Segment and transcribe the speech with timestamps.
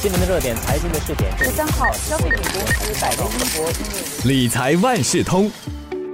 [0.00, 1.36] 新闻的热点，财经的试点。
[1.36, 5.50] 十三号，消费品公司百威英博理财万事通，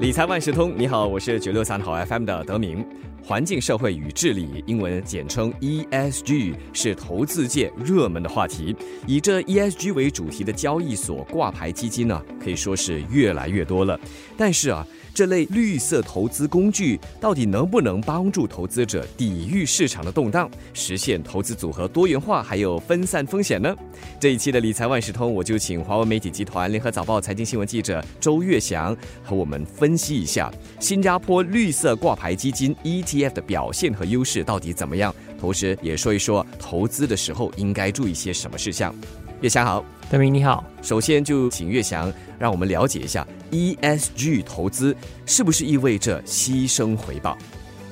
[0.01, 2.83] 理财万事通，你好，我是九六三号 FM 的德明。
[3.23, 8.75] 环境、社会与治理，英文简称 ESG，是投资界热门的话题。
[9.07, 14.01] 以这 ESG 为主题的交易所挂牌基金呢，可以说是越来越多了。
[14.35, 14.87] 但是啊。
[15.15, 23.73] 这类绿色投资工具到底能不能帮助投资者抵御市场的动荡，实现投资组合多元化，还有分散风险呢？
[24.19, 38.93] 这一期的理财万事通，我就请华为媒体集团联合早报财经新闻记者周月祥和我们分析一下新加坡绿色挂牌基金 ETF 的表现和优势到底怎么样，同时也说一说投资的时候应该注意些什么事项。
[39.41, 40.65] 月祥好，德明你好。
[40.81, 47.39] 首先就请月祥让我们了解一下 ESG 投资是不是意味着牺牲回报。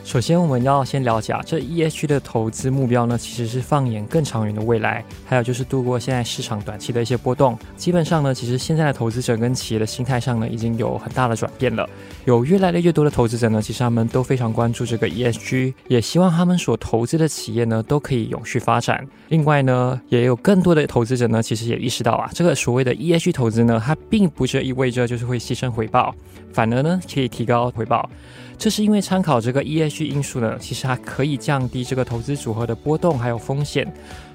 [0.04, 7.56] 首先，我们要先了解啊，这 ESG 的投资目标呢，其实是放眼更长远的未来，还有就是度过现在市场短期的一些波动。
[7.76, 11.88] 基本上呢，其实现在的投资者跟企业的心态上呢，已经有很大的转变了。
[12.24, 19.04] 有越来越多的投资者呢，其实他们都非常关注这个 ESG，也希望他们所投资的企业呢，都可以永续发展。
[19.28, 26.14] 另外呢，也有更多的投资者呢，其实也意识到啊，这个所谓的 ESG 投资呢，它并不是意味着就是会牺牲回报，
[26.52, 28.08] 反而呢，可以提高回报。
[28.56, 33.92] 这是因为参考这个 ESG 因素呢，其实它可以降低这个投资组合的波动还有风险，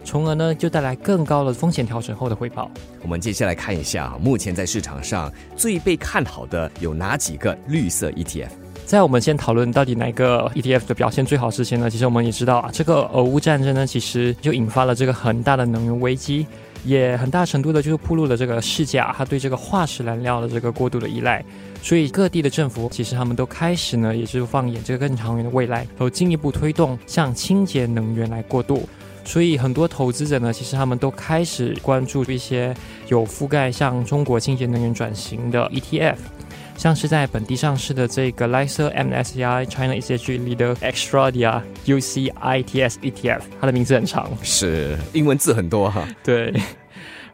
[0.08, 2.72] 从而呢就带来更高的风险调整后的回报。
[3.02, 8.48] 我们接下来看一下，目前在市场上最被看好的有哪几个绿色 ETF？
[8.86, 16.48] 在我们先讨论到底哪个 ETF 的表现最好之前呢，其实我们也知道啊，这个俄乌战争呢，其实就引发了这个很大的能源危机。
[16.86, 21.44] 也很大程度的就是铺露了这个世界啊，它对这个化石燃料的这个过度的依赖，
[21.82, 28.88] 所以各地的政府其实他们都开始呢，也是放眼这个更长远的未来，都进一步推动向清洁能源来过渡。
[29.28, 32.74] 所以很多投资者呢，其实他们都开始关注一些
[33.10, 36.16] 有覆盖像中国清洁能源转型的 ETF。
[36.78, 46.08] 像是在本地上市的这个 Lyser MSCI China ESG Leader Extradia UCITS ETF，它的名字很长，是英文字很多哈。
[46.24, 46.54] 对，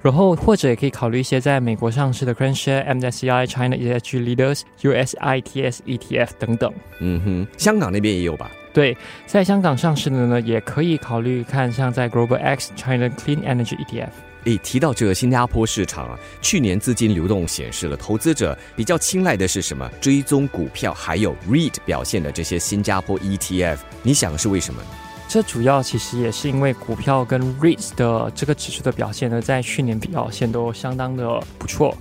[0.01, 6.73] 然后或者也可以考虑一些在美国上市的 Crenshaw MSCI China ESG Leaders USITS ETF 等等。
[7.01, 8.49] 嗯哼，香港那边也有吧？
[8.73, 8.97] 对，
[9.28, 14.09] 在香港上市的呢，也可以考虑看像在 Global X China Clean Energy ETF。
[14.45, 19.89] 诶，提到这个新加坡市场啊，去年资金流动显示了投资者比较青睐的是什么？
[20.01, 24.81] 追踪股票还有 REIT 表现的这些新加坡 ETF，你想是为什么？
[25.29, 31.95] 这主要其实也是因为股票跟 REIT 的这个指数的表现呢，在去年表现都相当的不错。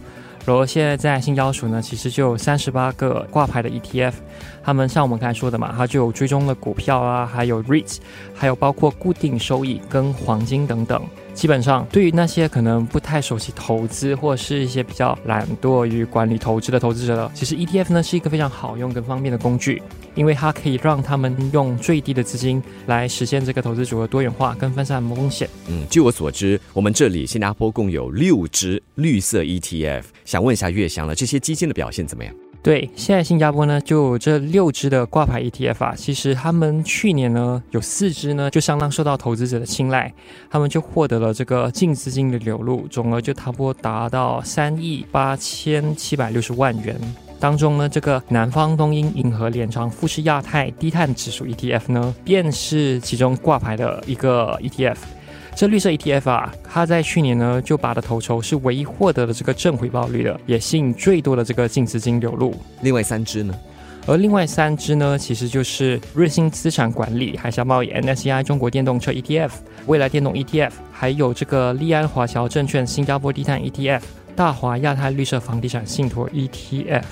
[0.45, 4.13] 然后现在在新交所呢，其实就有三十八个挂牌的 ETF，
[4.63, 7.99] 他们像我们刚才说的嘛，它就有追踪的股票啊，还有 REITs，
[8.35, 11.01] 还有包括固定收益跟黄金等等。
[11.35, 19.83] 基本上，对于那些可能不太熟悉投资，或是一些比较懒惰于管理投资的投资者，其实 ETF 呢是一个非常好用跟方便的工具，
[20.15, 25.49] 因为它可以让他们用最低的资金来实现这个投资组合多元化跟分散风险。
[25.69, 32.35] 嗯，据我所知，我们这里新加坡共有六只绿色 ETF，想问一下月翔了，这些基金的表现怎么样？
[32.63, 40.13] 对，现在新加坡呢就这六只的挂牌 ETF 啊，其实他们去年呢有四只呢就相当受到投资者的青睐，
[40.49, 46.97] 他们就获得了这个净资金的流入，总额就差不多达到三亿八千七百六十万元。
[47.41, 54.99] 当中呢，这个南方东英银河连长富士亚太低碳指数 ETF 呢，便是其中挂牌的一个 ETF。
[55.55, 62.55] 这绿色 ETF 啊，它在去年呢就拔的头筹，是唯一获得了这个正回报率的，也吸引最多的这个净资金流入。
[62.81, 63.55] 另外三只呢？
[64.05, 69.51] 而另外三只呢，其实就是瑞星资产管理海峡贸易 NSCI 中国电动车 ETF、
[69.87, 74.01] 未来电动 ETF，还有这个利安华侨证券新加坡低碳 ETF、
[74.35, 77.03] 大华亚太绿色房地产信托 ETF。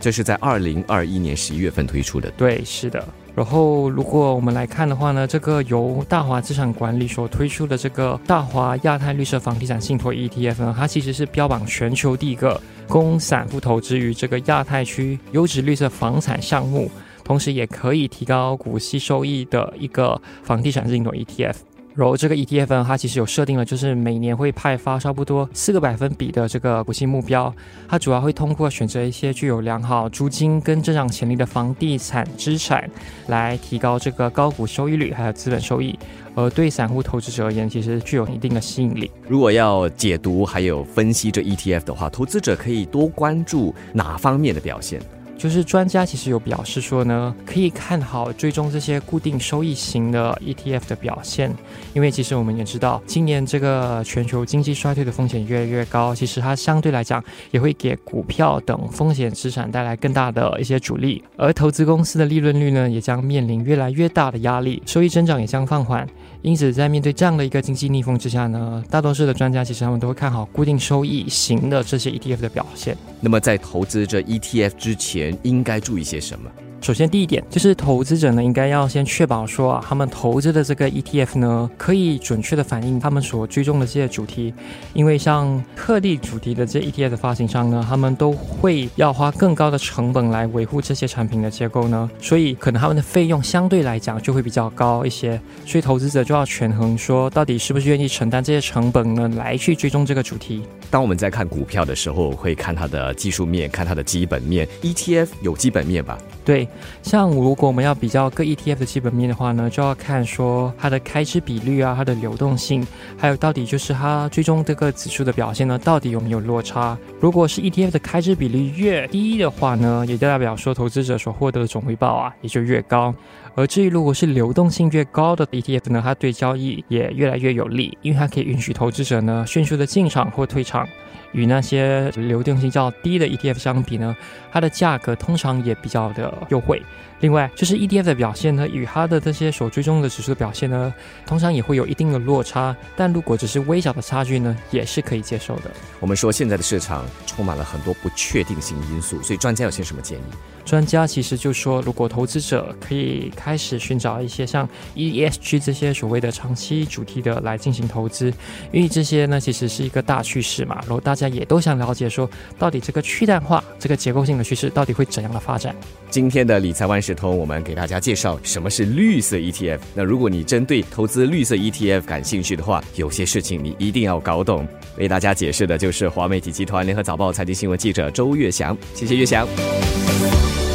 [0.00, 2.30] 这是在二零二一年十一月份推出的。
[2.32, 3.06] 对，是的。
[3.36, 16.90] 然后，如果我们来看的话呢，这个由大华资产管理所推出的这个大华亚太绿色房地产信托 ETF 呢，它其实是标榜全球第一个供散户投资于这个亚太区优质绿色房产项目，
[17.22, 21.54] 同时也可以提高股息收益的一个房地产信托 ETF。
[21.94, 27.52] 然后这个 ETF 呢，它其实有设定了，就是每年会派发差不多四个百分比的这个股息目标。
[27.88, 32.88] 它主要会通过选择一些具有良好租金跟增长潜力的房地产资产，
[33.26, 35.98] 来提高这个高股收益率还有资本收益。
[36.36, 39.10] 而对散户投资者而言，其实具有一定的吸引力。
[39.26, 45.02] 如果要解读还有分析这 ETF 的话，投资者可以多关注哪方面的表现？
[45.40, 51.50] 就是专家其实有表示说呢，可以看好追踪这些固定收益型的 ETF 的表现，
[51.94, 66.06] 因为其实我们也知道，今年这个全球经济衰退的风险越来越高，其实它相对来讲也会给股票等风险资产带来更大的一些阻力，而投资公司的利润率呢，也将面临越来越大的压力，收益增长也将放缓。
[66.42, 72.96] 因此，在面对这样的一个经济逆风之下呢，大多数的专家其实他们都会看好固定收益型的这些 ETF 的表现。
[73.20, 76.50] 那么，在投资这 ETF 之前，应该注意些什么？
[76.82, 84.54] 首先，第一点就是投资者呢，应该要先确保说啊，他们投资的这个 ETF 呢，可以准确的反映他们所追踪的这些主题。
[84.94, 95.38] 因为像特定主题的这 ETF 的发行商呢，他们都会要花更高的成本来维护这些产品的结构呢，所以可能他们的费用相对来讲就会比较高一些。
[95.66, 100.62] 所以投资者就要权衡说，到底是不是愿意承担这些成本呢，来去追踪这个主题。
[100.90, 104.66] 当我们在看股票的时候，会看它的技术面，看它的基本面。
[104.82, 106.18] ETF 有基本面吧？
[106.44, 106.66] 对，
[107.02, 112.84] 像如果我们要比较各 ETF 的基本面的话呢，就要看说它的开支比率啊，它的流动性，
[113.16, 116.98] 还有到底就是它追踪这个指数的表现呢，到底有没有落差？
[117.20, 123.14] 如果是 ETF 的开支比率越低的话呢，也代表说投资者所获得的总回报啊，也就越高。
[123.54, 130.88] 而至于如果是流动性越高的 ETF 呢，它对交易也越来越有利，因为它可以允许投资者呢迅速的进场或退场。
[131.32, 134.16] 与那些流动性较低的 ETF 相比呢，
[134.50, 136.82] 它的价格通常也比较的优惠。
[137.20, 140.92] 另外，就是 ETF 的表现呢，与它的这些所追踪的指数的表现呢，
[141.26, 142.74] 通常也会有一定的落差。
[142.96, 145.70] 但如果只是微小的差距呢，也是可以接受的。
[146.00, 150.22] 我们说现在的市场充满了很多不确定性因素，所以专家有些什么建议？
[150.64, 158.32] 专家其实就说，如果投资者可以开始寻找一些像 ESG 这些所谓的长期主题的来进行投资，
[158.70, 160.76] 因为这些呢其实是一个大趋势嘛。
[160.82, 165.74] 然后大家也都想了解说，到底这个去淡化这个结构性的趋势到底会怎样的发展？
[166.08, 169.78] 今天的理财万事通，我们给大家介绍什么是绿色 ETF。
[169.94, 174.66] 那如果你针对投资绿色 ETF 感兴趣的话，有些事情你一定要搞懂。
[174.96, 178.76] 为大家解释的就是华媒体集团联合早报财经新闻记者周月祥。
[178.94, 179.46] 谢谢月祥。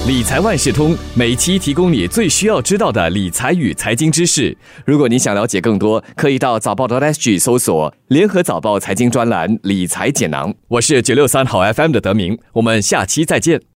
[0.07, 4.55] 理财万事通每期提供你最需要知道的理财与财经知识。
[4.85, 10.53] 如果你想了解更多，可以到早报的 SG 搜索联合早报财经专栏理财解囊。
[10.67, 13.65] 我是九六三好 FM 的德明，我们下期再见。